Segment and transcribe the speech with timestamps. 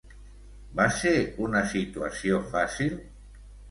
[0.79, 1.13] Va ser
[1.51, 3.03] una situació fàcil?